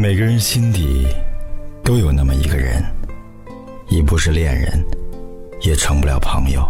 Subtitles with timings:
[0.00, 1.06] 每个人心底
[1.84, 2.82] 都有那么一个人，
[3.90, 4.82] 已不是恋人，
[5.60, 6.66] 也成不了朋友。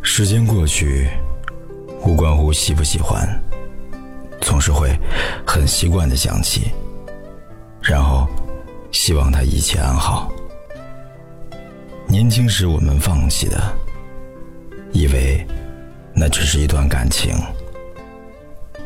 [0.00, 1.10] 时间过去，
[2.00, 3.28] 无关乎喜不喜欢，
[4.40, 4.98] 总是会
[5.46, 6.70] 很习惯的想起，
[7.82, 8.26] 然后
[8.90, 10.32] 希望他一切安好。
[12.08, 13.60] 年轻时我们放弃的，
[14.92, 15.46] 以为
[16.14, 17.34] 那只是一段感情，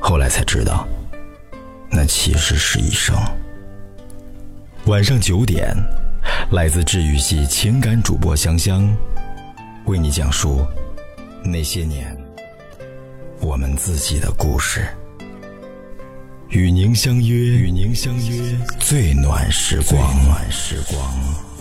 [0.00, 0.84] 后来才知道，
[1.96, 3.16] 那其实是一生。
[4.86, 5.72] 晚上九点，
[6.50, 8.92] 来自治愈系情感主播香香，
[9.84, 10.66] 为你讲述
[11.44, 12.16] 那些年
[13.40, 14.88] 我们自己的故事，
[16.48, 21.53] 与您相约，与您相约最暖时光，最暖时光。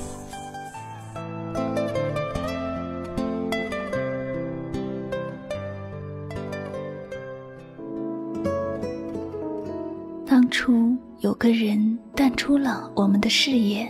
[13.23, 13.89] 的视野，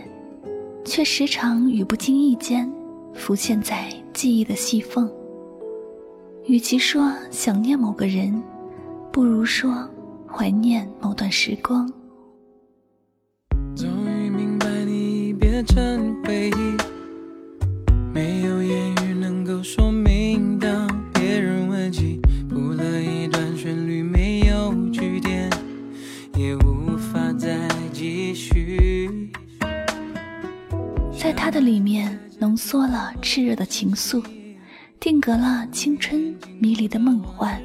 [0.86, 2.72] 却时常与不经意间
[3.16, 5.12] 浮现在记忆的细缝。
[6.45, 8.44] 与其说想念某个人，
[9.12, 9.90] 不如说
[10.31, 11.92] 怀念某段时光。
[13.75, 16.78] 终于明白，你变成回忆，
[18.14, 18.62] 没有
[32.54, 34.23] 浓缩了炽热的情愫，
[35.00, 37.59] 定格了青春迷离的梦幻。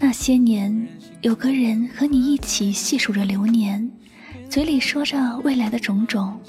[0.00, 0.88] 那些年，
[1.20, 3.90] 有个人和你一起细数着流年，
[4.48, 6.40] 嘴里说着未来的种种，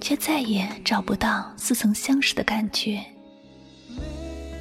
[0.00, 3.04] 却再也找不到似曾相识的感觉。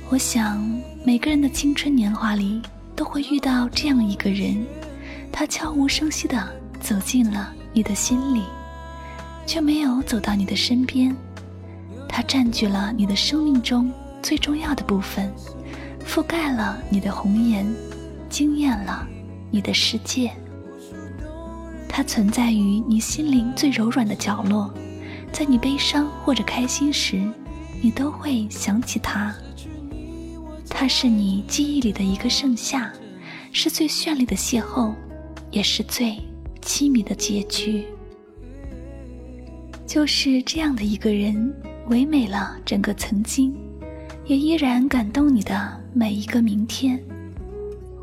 [0.10, 0.60] 我想，
[1.06, 2.60] 每个人的青春年华里
[2.96, 4.66] 都会遇到这样一个人。
[5.32, 6.50] 他悄无声息地
[6.82, 8.42] 走进了你的心里，
[9.50, 11.16] 却没有走到你的身边。
[12.08, 15.33] 他占据了你的生命中最重要的部分，
[16.05, 17.65] 覆盖了你的红颜，
[18.30, 19.08] 惊艳了
[19.49, 20.32] 你的世界。
[21.88, 24.71] 他存在于你心灵最柔软的角落，
[25.32, 27.20] 在你悲伤或者开心时，
[27.82, 29.33] 你都会想起他。
[30.70, 32.93] 他是你记忆里的一个盛夏，
[33.52, 34.93] 是最绚丽的邂逅。
[35.49, 36.20] 也是最
[36.61, 37.88] 凄迷的结局，
[39.89, 41.52] 就是这样的一个人，
[41.88, 43.52] 唯美了整个曾经，
[44.27, 47.04] 也依然感动你的每一个明天。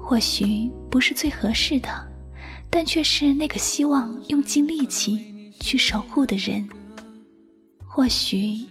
[0.03, 1.89] 或许不是最合适的，
[2.69, 6.69] 但却是那个希望用尽力气去守护的人。
[7.85, 8.67] 或许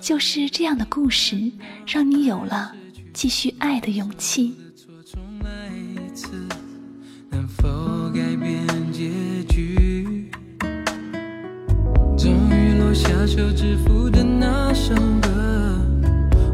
[0.00, 1.40] 就是这样的故事，
[1.86, 2.74] 让你有了
[3.12, 4.56] 继续爱的勇气。
[13.36, 15.78] 手指符的那首歌，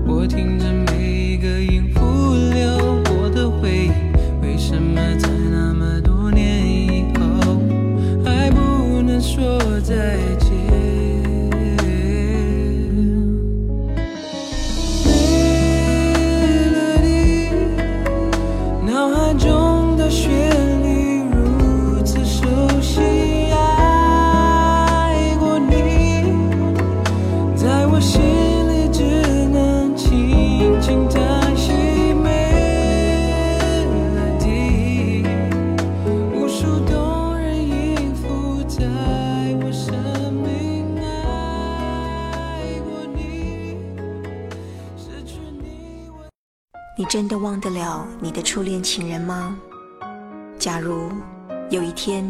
[0.05, 0.67] 我听着
[46.95, 49.57] 你真的忘得了你的初恋情人吗？
[50.57, 51.11] 假如
[51.69, 52.25] 有一天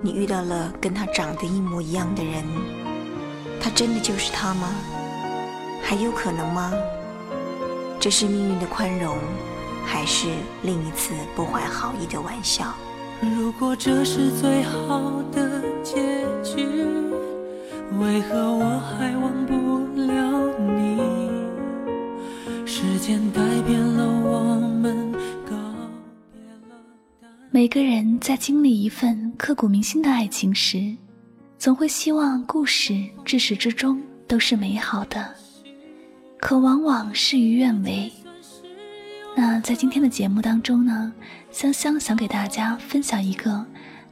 [0.00, 2.44] 你遇到了跟他长得一模一样的人，
[3.60, 4.68] 他真的就是他吗？
[5.92, 6.72] 还有可能吗？
[8.00, 9.14] 这是命运的宽容，
[9.84, 10.26] 还是
[10.62, 12.72] 另一次不怀好意的玩笑？
[13.20, 16.64] 如果这是最好的结局，
[18.00, 19.52] 为何我还忘不
[20.00, 20.98] 了你？
[22.64, 25.12] 时间改变了我们，
[25.44, 25.54] 告
[26.32, 26.40] 别
[26.70, 26.80] 了。
[27.50, 30.96] 每个人在经历一份刻骨铭心的爱情时，
[31.58, 32.94] 总会希望故事
[33.26, 35.34] 至始至终都是美好的，
[36.42, 38.12] 可往往事与愿违。
[39.36, 41.12] 那在今天的节目当中呢，
[41.52, 43.64] 香香想给大家分享一个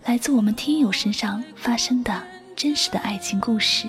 [0.05, 2.23] 来自我们听友身上发生的
[2.55, 3.89] 真实的爱情故事。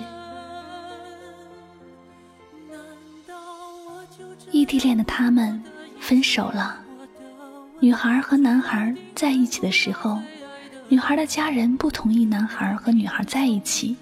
[4.50, 5.62] 异地恋的他们
[6.00, 6.80] 分手了。
[7.78, 10.20] 女孩和男孩在一起的时候，
[10.88, 13.96] 女孩的家人不同意男孩和女孩在一起。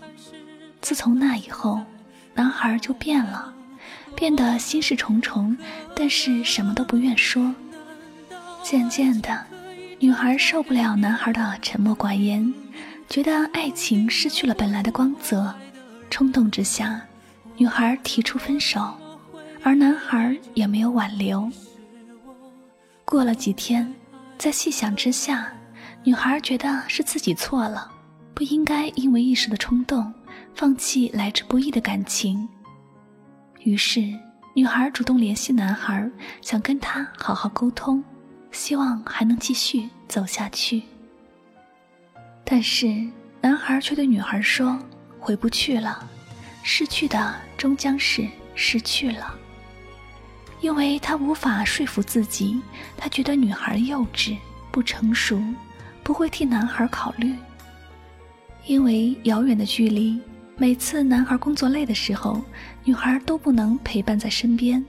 [0.81, 1.79] 自从那以后，
[2.35, 3.53] 男孩就变了，
[4.15, 5.57] 变得心事重重，
[5.95, 7.55] 但是什么都不愿说。
[8.63, 9.47] 渐渐的，
[9.99, 12.53] 女孩受不了男孩的沉默寡言，
[13.09, 15.55] 觉得爱情失去了本来的光泽，
[16.11, 17.01] 冲动之下，
[17.57, 18.95] 女孩提出分手，
[19.63, 21.51] 而男孩也没有挽留。
[23.05, 23.93] 过了几天，
[24.39, 25.53] 在细想之下，
[26.05, 27.91] 女孩觉得是自己错了，
[28.35, 30.13] 不应该因为一时的冲动。
[30.53, 32.47] 放弃来之不易的感情，
[33.63, 34.03] 于是
[34.55, 36.11] 女孩主动联系男孩，
[36.41, 38.03] 想跟他好好沟通，
[38.51, 40.83] 希望还能继续走下去。
[42.45, 43.07] 但是
[43.41, 44.79] 男孩却对女孩说
[45.21, 46.05] ：“回不去了，
[46.63, 49.35] 失去的终将是失去了。”
[50.61, 52.61] 因为他无法说服自己，
[52.97, 54.37] 他觉得女孩幼稚、
[54.71, 55.41] 不成熟，
[56.03, 57.35] 不会替男孩考虑。
[58.67, 60.21] 因为遥远的距离。
[60.61, 62.39] 每次男孩工作累的时候，
[62.85, 64.85] 女孩都不能陪伴在身边。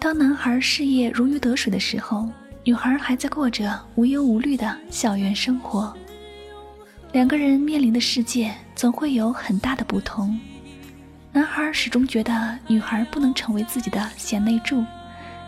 [0.00, 2.28] 当男孩事业如鱼得水的时候，
[2.64, 5.96] 女孩还在过着无忧无虑的校园生活。
[7.12, 10.36] 两个人面临的世界总会有很大的不同。
[11.30, 14.84] 男孩始终觉得女孩不能成为自己的贤内助，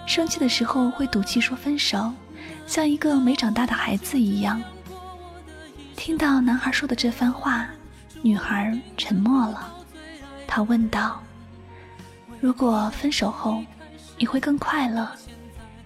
[0.06, 2.12] 生气的时候会赌气说分手，
[2.68, 4.62] 像一个没长大的孩子一样。
[5.96, 7.68] 听到男孩说的这番话。
[8.24, 9.70] 女孩沉默了，
[10.46, 11.20] 她问道
[12.40, 13.62] ：“如果分手后
[14.16, 15.06] 你会更快乐，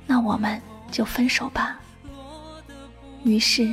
[0.07, 1.81] 那我们就分手吧。”
[3.25, 3.69] 于是，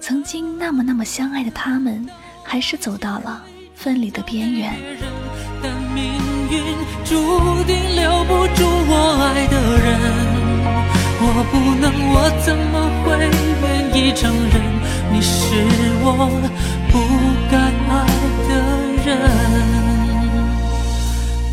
[0.00, 2.04] 曾经那么那么相爱的他们，
[2.42, 3.40] 还是走到了
[3.72, 4.74] 分离的边缘。
[5.62, 6.12] 但命
[6.50, 6.60] 运
[7.04, 7.14] 注
[7.62, 8.92] 定留不住我
[9.22, 9.86] 爱的人，
[11.22, 12.74] 我不能，我怎么
[13.04, 13.16] 会
[13.62, 13.64] 愿
[13.94, 14.54] 意承认
[15.12, 15.54] 你是
[16.02, 16.28] 我？
[16.90, 16.98] 不
[17.50, 17.67] 该
[19.08, 19.18] 人，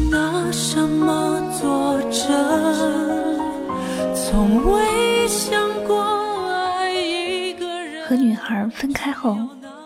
[0.09, 2.27] 拿什么作证？
[4.13, 6.03] 从未想过
[6.51, 8.05] 爱一个人。
[8.05, 9.37] 和女孩分开后，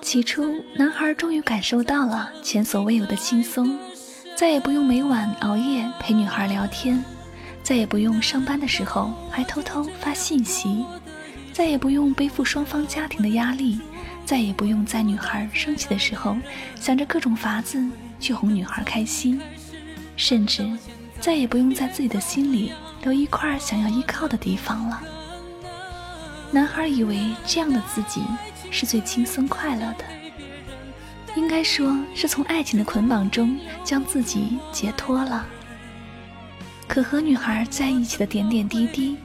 [0.01, 3.77] 起初男孩终于感受到了前所未有的轻松，
[4.35, 7.03] 再也不用每晚熬夜陪女孩聊天，
[7.61, 10.83] 再也不用上班的时候还偷偷发信息，
[11.53, 13.79] 再也不用背负双方家庭的压力。
[14.29, 16.37] 再也不用在女孩生气的时候
[16.79, 17.83] 想着各种法子
[18.19, 19.41] 去哄女孩开心，
[20.15, 20.63] 甚至
[21.19, 22.71] 再也不用在自己的心里
[23.01, 25.01] 留一块想要依靠的地方了。
[26.51, 28.21] 男孩以为这样的自己
[28.69, 30.05] 是最轻松快乐的，
[31.35, 35.43] 应该说是从爱情的捆绑中将自己解脱了。
[36.87, 39.17] 可和女孩在一起的点点滴滴，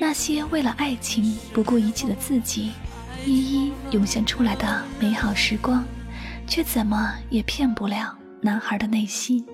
[0.00, 2.72] 那些为了爱情不顾一切的自己。
[3.26, 5.84] 一一涌现出来的美好时光，
[6.46, 9.44] 却怎么也骗不了男孩的内心。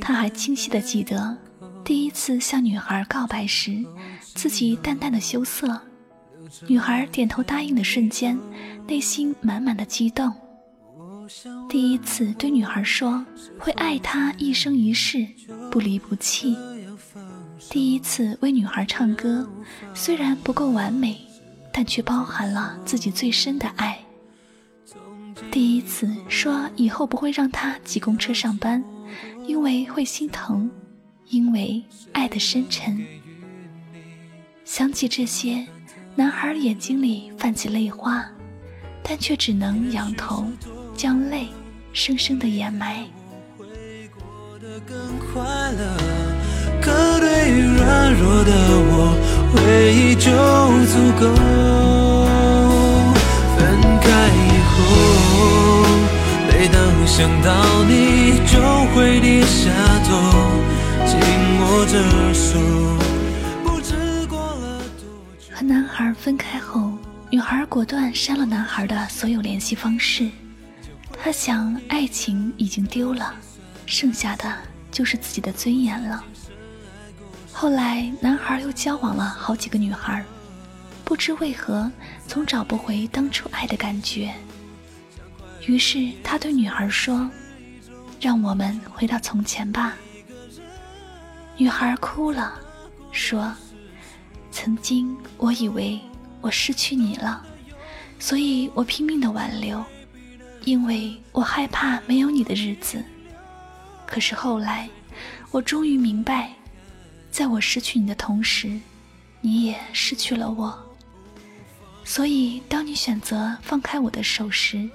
[0.00, 1.36] 他还清晰的记得，
[1.84, 3.84] 第一次向女孩告白时，
[4.34, 5.80] 自己淡淡的羞涩。
[6.66, 8.38] 女孩点头答应的瞬间，
[8.86, 10.32] 内心满满的激动。
[11.68, 13.24] 第一次对女孩说
[13.58, 15.26] 会爱她一生一世，
[15.70, 16.56] 不离不弃。
[17.70, 19.48] 第一次为女孩唱歌，
[19.94, 21.16] 虽然不够完美，
[21.72, 23.98] 但却包含了自己最深的爱。
[25.50, 28.82] 第一次说以后不会让他挤公车上班，
[29.46, 30.70] 因为会心疼，
[31.28, 33.04] 因为爱的深沉。
[34.64, 35.66] 想起这些，
[36.14, 38.24] 男孩眼睛里泛起泪花，
[39.02, 40.46] 但却只能仰头，
[40.96, 41.48] 将泪
[41.92, 43.04] 生生的掩埋。
[46.80, 48.52] 可对于软弱的
[48.90, 49.14] 我，
[49.52, 50.30] 回忆就
[50.86, 51.91] 足够。
[57.14, 58.58] 想到你，就
[58.94, 59.70] 会低下
[60.08, 60.16] 头，
[61.06, 61.20] 紧
[61.60, 62.58] 握着手。
[63.62, 65.04] 不知过了多
[65.38, 65.54] 久。
[65.54, 66.90] 和男孩分开后，
[67.28, 70.30] 女孩果断删了男孩的所有联系方式。
[71.22, 73.34] 她想，爱情已经丢了，
[73.84, 74.50] 剩下的
[74.90, 76.24] 就是自己的尊严了。
[77.52, 80.24] 后来，男孩又交往了好几个女孩，
[81.04, 81.92] 不知为何
[82.26, 84.32] 总找不回当初爱的感觉。
[85.66, 87.30] 于是他对女孩说
[88.20, 89.96] ：“让我们回到从前吧。”
[91.56, 92.58] 女孩哭了，
[93.12, 93.54] 说
[94.50, 96.00] ：“曾经我以为
[96.40, 97.44] 我失去你了，
[98.18, 99.84] 所以我拼命的挽留，
[100.64, 103.04] 因为我害怕没有你的日子。
[104.06, 104.88] 可是后来，
[105.50, 106.52] 我终于明白。”
[107.32, 108.78] 在我失去你的同时，
[109.40, 110.78] 你也失去了我。
[112.04, 114.86] 所以，当你选择放开我的手时，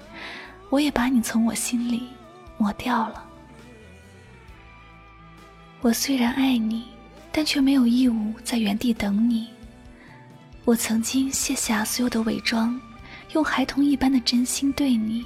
[0.70, 2.08] 我也把你从我心里
[2.56, 3.24] 抹掉了。
[5.80, 6.84] 我虽然爱你，
[7.30, 9.48] 但却没有义务在原地等你。
[10.64, 12.78] 我曾经卸下所有的伪装，
[13.32, 15.24] 用孩童一般的真心对你，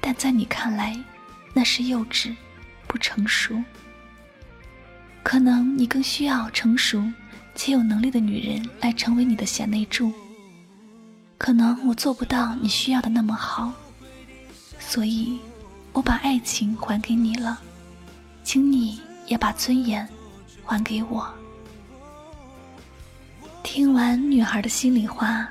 [0.00, 0.98] 但在你看来，
[1.52, 2.34] 那是幼稚，
[2.86, 3.62] 不成熟。
[5.22, 7.04] 可能你更需要成熟
[7.54, 10.12] 且有能力的女人来成为你的贤内助。
[11.36, 13.72] 可能我做不到你需要的那么好，
[14.88, 15.38] 所以，
[15.92, 17.58] 我把爱情还给你了，
[18.44, 20.06] 请你也把尊严
[20.64, 21.32] 还给我。
[23.62, 25.48] 听完女孩的心里话，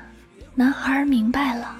[0.54, 1.76] 男孩明白了，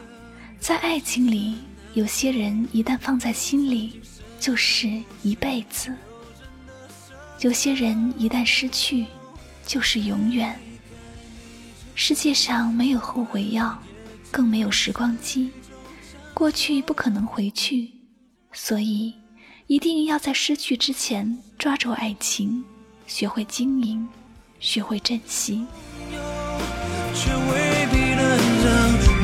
[0.59, 1.59] 在爱情里，
[1.95, 4.01] 有些人一旦放在心里，
[4.41, 4.89] 就是
[5.23, 5.95] 一辈子。
[7.41, 9.07] 有些人一旦失去，
[9.65, 10.59] 就是永远。
[11.95, 13.79] 世界上没有后悔药，
[14.31, 15.53] 更没有时光机，
[16.35, 17.91] 过去不可能回去，
[18.53, 19.15] 所以
[19.67, 22.65] 一定要在失去之前抓住爱情，
[23.07, 24.09] 学会经营，
[24.59, 25.65] 学会珍惜。
[27.15, 28.23] 却未必能
[28.65, 28.69] 让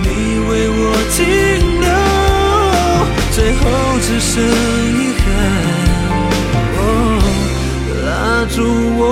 [0.03, 0.07] 你
[0.49, 0.83] 为我
[1.17, 1.19] 停
[1.81, 1.89] 留，
[3.35, 3.65] 最后
[4.01, 5.27] 只剩遗憾。
[6.77, 6.81] 哦
[8.05, 8.09] 拉
[8.55, 8.57] 住
[8.99, 9.03] 我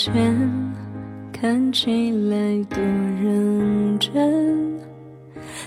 [0.00, 0.72] 道歉
[1.30, 4.80] 看起来多认真，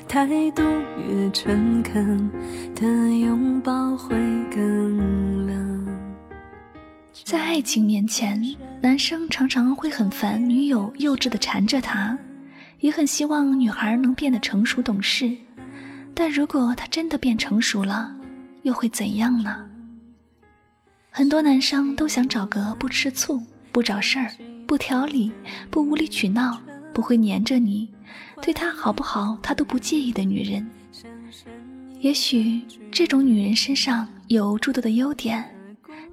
[0.08, 0.64] 态度
[0.98, 2.32] 越诚恳
[2.74, 2.88] 的
[3.20, 4.16] 拥抱会
[4.50, 5.88] 更冷。
[7.24, 8.44] 在爱情面前，
[8.82, 12.18] 男生常常会很烦女友幼稚的缠着他，
[12.80, 15.32] 也很希望女孩能变得成熟懂事。
[16.16, 18.12] 但如果他真的变成熟了，
[18.64, 19.64] 又会怎样呢？
[21.12, 23.40] 很多男生都想找个不吃醋。
[23.74, 24.32] 不找事儿，
[24.68, 25.32] 不挑理，
[25.72, 26.62] 不无理取闹，
[26.94, 27.90] 不会黏着你，
[28.40, 30.66] 对他好不好他都不介意的女人。
[32.00, 32.62] 也许
[32.92, 35.44] 这种女人身上有诸多的优点，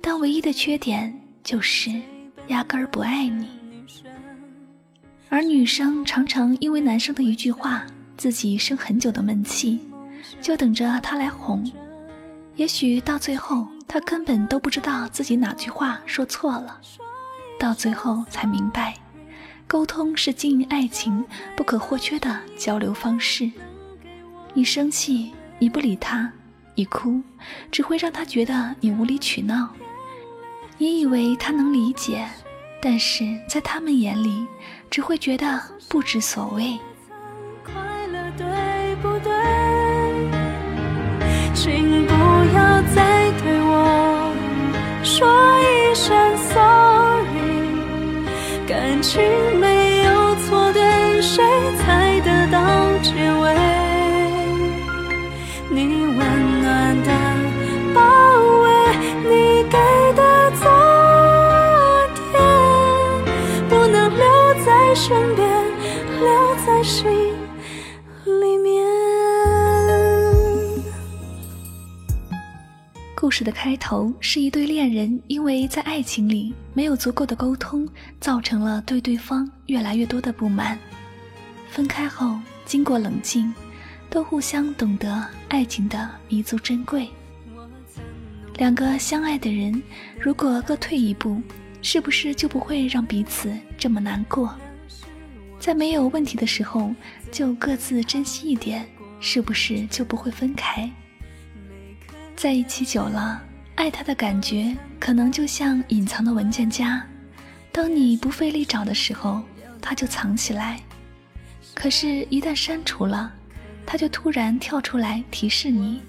[0.00, 1.14] 但唯一的缺点
[1.44, 1.92] 就是
[2.48, 3.46] 压根儿不爱你。
[5.28, 7.86] 而女生常常因为男生的一句话，
[8.16, 9.80] 自己生很久的闷气，
[10.40, 11.70] 就等着他来哄。
[12.56, 16.80] 也许到最后，他根本都不知道自己哪句话说错了。
[17.60, 18.94] 到最后才明白，
[19.66, 21.22] 沟通是经营爱情
[21.54, 23.50] 不可或缺的交流方式。
[24.54, 26.32] 你生气，你不理他，
[26.74, 27.20] 你哭，
[27.70, 29.68] 只会让他觉得你无理取闹。
[30.78, 32.26] 你以为他能理解，
[32.80, 34.46] 但是在他们眼里，
[34.88, 36.78] 只会觉得不知所谓。
[37.62, 37.74] 快
[38.06, 39.30] 乐对不对？
[49.10, 49.20] 情
[49.58, 51.42] 没有错，对谁
[73.40, 76.52] 事的开头是一对恋人，因为在爱情里。
[76.74, 77.88] 没有足够的沟通，
[78.20, 80.78] 造成了对对方越来越多的不满。
[81.70, 83.50] 分开后，经过冷静，
[84.10, 87.08] 都互相懂得爱情的弥足珍贵。
[88.56, 89.82] 两个相爱的人，
[90.20, 91.40] 如果各退一步，
[91.80, 94.54] 是不是就不会让彼此这么难过？
[95.58, 96.94] 在没有问题的时候，
[97.32, 98.86] 就各自珍惜一点，
[99.18, 100.92] 是不是就不会分开？
[102.40, 103.38] 在一起久了，
[103.74, 107.06] 爱他的感觉可能就像隐藏的文件夹，
[107.70, 109.42] 当你不费力找的时候，
[109.78, 110.78] 他就藏起来；
[111.74, 113.30] 可是，一旦删除了，
[113.84, 116.00] 他就突然跳出来提示你，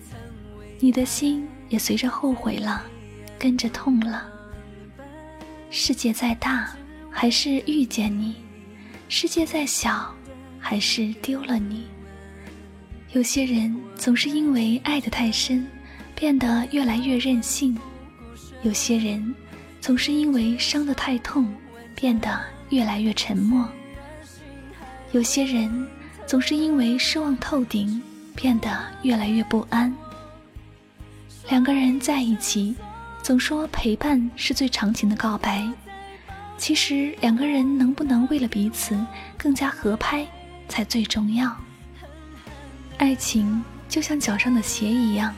[0.79, 2.81] 你的心也随着后悔了，
[3.37, 4.25] 跟着痛了。
[5.69, 6.73] 世界再大，
[7.09, 8.35] 还是遇见你。
[9.09, 10.09] 世界再小，
[10.57, 11.87] 还是丢了你。
[13.11, 15.67] 有些人总是因为爱得太深，
[16.21, 17.75] 变得越来越任性；
[18.61, 19.33] 有些人
[19.79, 21.51] 总是因为伤得太痛，
[21.95, 23.65] 变得越来越沉默；
[25.13, 25.87] 有些人
[26.27, 27.99] 总是因为失望透顶，
[28.35, 28.69] 变得
[29.01, 29.91] 越来越不安。
[31.49, 32.75] 两个人在一起，
[33.23, 35.67] 总说陪伴是最长情的告白。
[36.55, 38.95] 其实两个人能不能为了彼此
[39.39, 40.23] 更加合拍，
[40.69, 41.51] 才最重要。
[42.99, 45.33] 爱情就像脚上的鞋一样，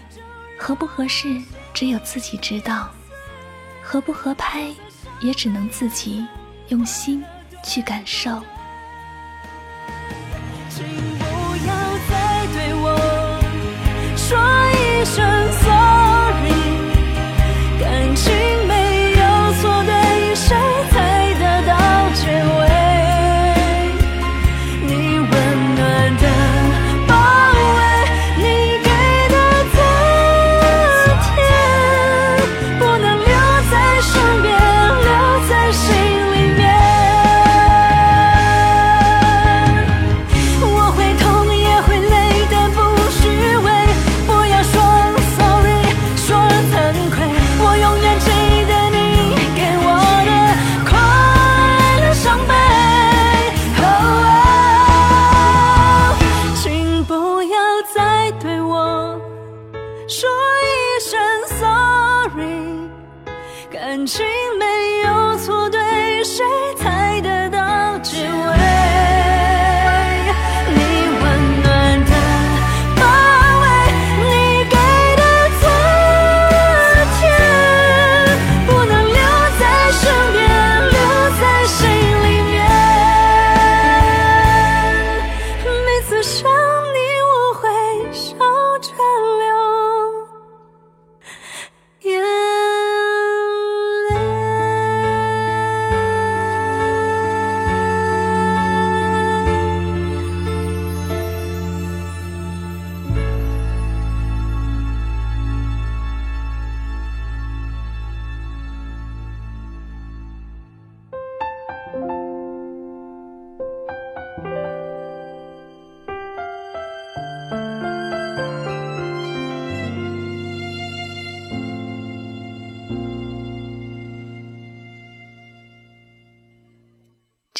[0.57, 1.41] 合不合适
[1.73, 2.89] 只有自己知道，
[3.81, 4.73] 合不合拍
[5.19, 6.25] 也只能自己
[6.69, 7.23] 用心
[7.63, 8.41] 去感受。
[10.69, 10.85] 请
[11.19, 11.25] 不
[11.67, 11.73] 要
[12.09, 12.97] 再对我
[14.15, 14.37] 说
[14.71, 15.23] 一声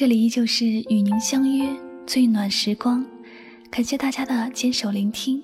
[0.03, 1.65] 这里依旧是与您相约
[2.05, 3.05] 最暖时光，
[3.71, 5.41] 感谢大家的坚守聆听。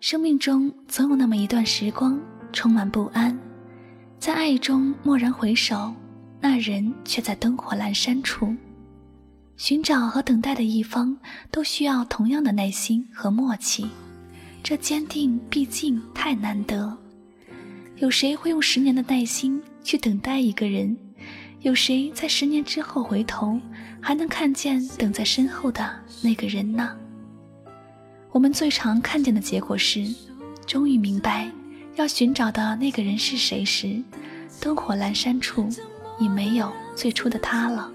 [0.00, 2.20] 生命中总有那么一段时光
[2.52, 3.38] 充满不安，
[4.18, 5.94] 在爱中蓦然回首，
[6.40, 8.52] 那人却在灯火阑珊处。
[9.56, 11.16] 寻找和等待的一方
[11.52, 13.86] 都需要同样的耐心和默契，
[14.64, 16.98] 这坚定毕竟太难得。
[17.98, 20.98] 有谁会用十年的耐心去等待一个人？
[21.66, 23.60] 有谁在十年之后回头，
[24.00, 25.84] 还能看见等在身后的
[26.22, 26.96] 那个人呢？
[28.30, 30.06] 我们最常看见的结果是，
[30.64, 31.50] 终于明白
[31.96, 34.00] 要寻找的那个人是谁时，
[34.60, 35.68] 灯火阑珊处
[36.20, 37.90] 已没有最初的他了。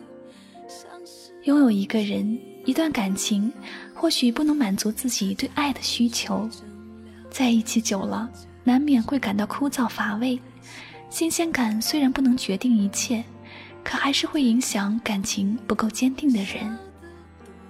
[1.46, 3.50] 拥有一个人，一段感情，
[3.94, 6.46] 或许不能满足自己对爱的需求，
[7.30, 8.30] 在一起久了，
[8.66, 10.38] 难免会感到枯燥乏味。
[11.10, 13.24] 新鲜感虽然不能决定一切。
[13.84, 16.78] 可还是会影响感情不够坚定的人，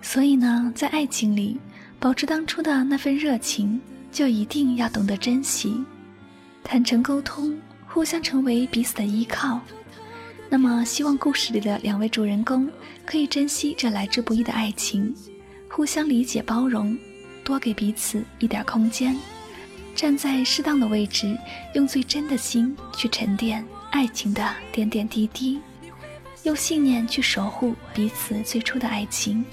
[0.02, 1.60] 所以呢，在爱情里
[2.00, 3.80] 保持当初的那份热情，
[4.12, 5.84] 就一定要懂得珍惜，
[6.64, 9.62] 坦诚沟通，互相成为彼此的依靠。
[10.50, 12.70] 那么，希望故事里的两位主人公
[13.06, 15.16] 可以珍惜这来之不易的爱情，
[15.70, 16.98] 互相理解包容，
[17.44, 19.18] 多给彼此一点空间，
[19.96, 21.38] 站在适当的位置，
[21.74, 25.60] 用最真的心去沉淀爱情的点点滴滴。
[26.44, 29.46] 用信念去守护彼此最初的爱情，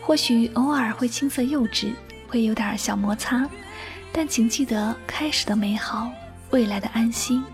[0.00, 1.92] 或许偶尔会青涩幼稚，
[2.26, 3.48] 会有点小摩擦，
[4.10, 6.10] 但请记得开始的美好，
[6.50, 7.44] 未来的安心。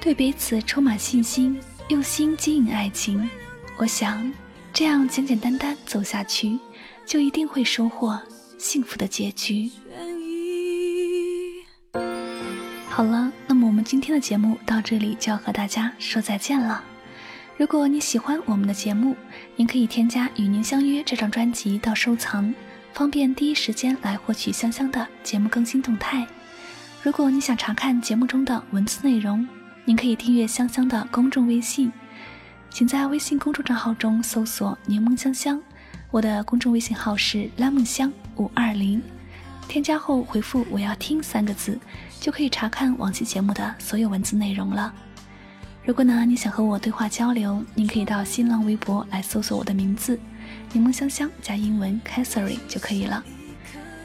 [0.00, 3.28] 对彼此充满信心，用心经营爱情。
[3.76, 4.32] 我想，
[4.72, 6.58] 这样简简单单走下去，
[7.04, 8.18] 就一定会收获
[8.56, 9.70] 幸福的结局。
[12.96, 16.82] 好了，那么我们今天的节目到这里就要和大家说再见了。
[17.58, 19.14] 如果你喜欢我们的节目，
[19.54, 22.54] 您可以添加《与您相约》这张专辑到收藏，
[22.94, 26.26] 方便第一时间来获取香香的节目更新动态。
[27.02, 29.46] 如果你想查看节目中的文字内容，
[29.84, 31.92] 您可以订阅香香的公众微信，
[32.70, 35.62] 请在微信公众账号中搜索“柠檬香香”，
[36.10, 39.02] 我的公众微信号是拉梦香五二零。
[39.68, 41.78] 添加后回复“我要听”三个字，
[42.20, 44.92] 就可以查看往期节目的所有文字内容了。
[45.84, 50.18] 如果呢你想和我对话交流，您可以到新浪微博来搜索我的名字
[50.72, 53.22] “柠檬香香”加英文 “Catherine” 就可以了。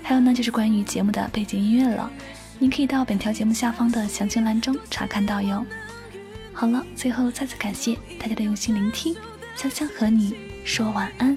[0.03, 2.11] 还有呢就是关于节目的背景音乐了，
[2.59, 5.65] 您可以到本条节目下方的详情栏中查看到哟。
[6.53, 9.15] 好了，最后再次感谢大家的用心聆听，
[9.55, 11.35] 香香和你说晚安。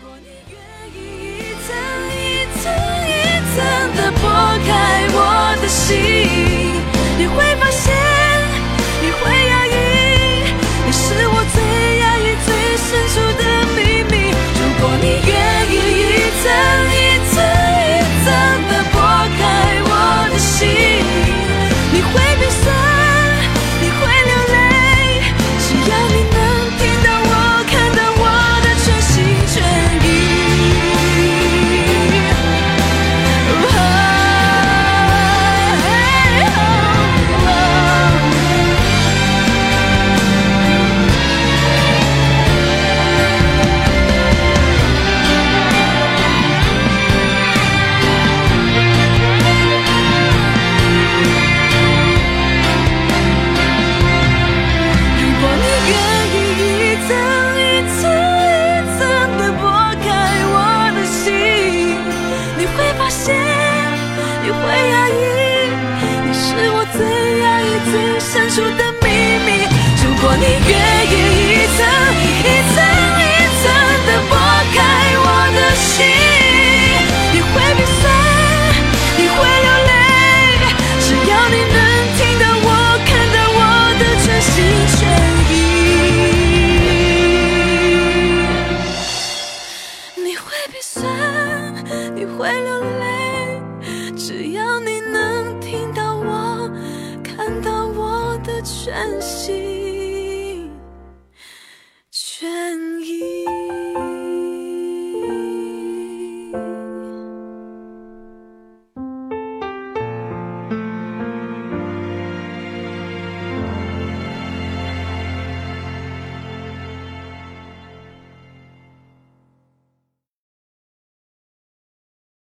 [0.00, 0.58] 如果你愿
[0.92, 1.76] 意一层
[2.10, 3.13] 一层
[3.54, 3.62] 怎
[3.94, 4.22] 的剥
[4.66, 5.18] 开我
[5.62, 5.94] 的心，
[7.16, 7.94] 你会发现，